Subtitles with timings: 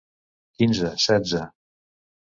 [0.55, 1.45] Quinze, setze...